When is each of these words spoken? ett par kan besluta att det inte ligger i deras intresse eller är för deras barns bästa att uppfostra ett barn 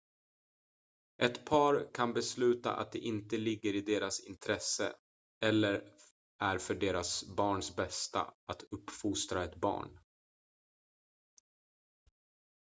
ett 1.21 1.45
par 1.45 1.93
kan 1.93 2.13
besluta 2.13 2.75
att 2.75 2.91
det 2.91 2.99
inte 2.99 3.37
ligger 3.37 3.75
i 3.75 3.81
deras 3.81 4.19
intresse 4.19 4.93
eller 5.45 5.89
är 6.39 6.57
för 6.57 6.75
deras 6.75 7.23
barns 7.35 7.75
bästa 7.75 8.33
att 8.45 8.63
uppfostra 8.71 9.43
ett 9.43 9.55
barn 9.55 9.99